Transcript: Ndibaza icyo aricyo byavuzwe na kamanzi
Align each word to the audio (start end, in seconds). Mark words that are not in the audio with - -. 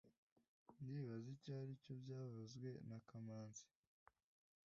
Ndibaza 0.87 1.27
icyo 1.35 1.51
aricyo 1.61 1.93
byavuzwe 2.03 2.69
na 2.87 2.97
kamanzi 3.07 3.65